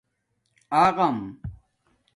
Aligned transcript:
اغݳم 0.81 1.17